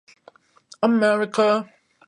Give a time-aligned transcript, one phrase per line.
[0.81, 1.69] アメリカ